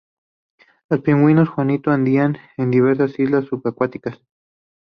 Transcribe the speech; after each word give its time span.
Los 0.89 1.01
pingüinos 1.01 1.47
juanito 1.49 1.91
anidan 1.91 2.39
en 2.57 2.71
diversas 2.71 3.19
islas 3.19 3.45
subantárticas. 3.45 4.17